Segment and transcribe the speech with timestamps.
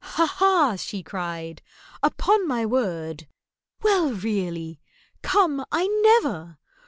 [0.03, 0.25] "Ha!
[0.25, 1.61] ha!" she cried.
[2.01, 3.27] "Upon my word!
[3.83, 5.85] Well, really—come, I
[6.23, 6.57] never!